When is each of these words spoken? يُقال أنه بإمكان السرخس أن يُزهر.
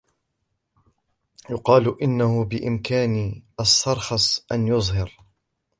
يُقال 1.49 2.01
أنه 2.01 2.45
بإمكان 2.45 3.41
السرخس 3.59 4.45
أن 4.51 4.67
يُزهر. 4.67 5.17